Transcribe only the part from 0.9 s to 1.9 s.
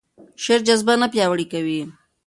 نه پیاوړې کوي.